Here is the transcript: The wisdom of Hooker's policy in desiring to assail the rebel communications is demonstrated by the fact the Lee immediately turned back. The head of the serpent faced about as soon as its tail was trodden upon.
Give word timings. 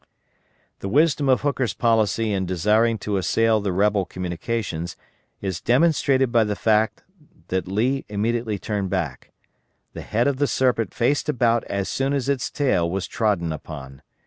The 0.79 0.89
wisdom 0.89 1.29
of 1.29 1.41
Hooker's 1.41 1.75
policy 1.75 2.31
in 2.33 2.47
desiring 2.47 2.97
to 3.05 3.17
assail 3.17 3.61
the 3.61 3.71
rebel 3.71 4.03
communications 4.03 4.97
is 5.41 5.61
demonstrated 5.61 6.31
by 6.31 6.43
the 6.43 6.55
fact 6.55 7.03
the 7.49 7.61
Lee 7.61 8.03
immediately 8.09 8.57
turned 8.57 8.89
back. 8.89 9.29
The 9.93 10.01
head 10.01 10.27
of 10.27 10.37
the 10.37 10.47
serpent 10.47 10.91
faced 10.91 11.29
about 11.29 11.63
as 11.65 11.87
soon 11.87 12.13
as 12.13 12.29
its 12.29 12.49
tail 12.49 12.89
was 12.89 13.05
trodden 13.05 13.53
upon. 13.53 14.01